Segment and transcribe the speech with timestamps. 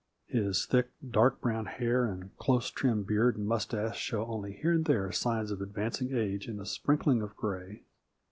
[0.25, 4.85] His thick, dark brown hair and close trimmed beard and mustache show only here and
[4.85, 7.83] there signs of advancing age in a sprinkling of gray.